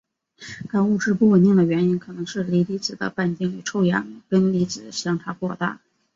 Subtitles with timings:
[0.67, 5.79] 该物质不稳定的原因可能是锂离子的半径与臭氧根离子相差过大。